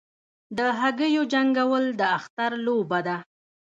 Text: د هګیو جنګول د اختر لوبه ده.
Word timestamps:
د 0.57 0.59
هګیو 0.79 1.23
جنګول 1.33 1.85
د 1.99 2.01
اختر 2.17 2.51
لوبه 2.65 2.99
ده. 3.07 3.17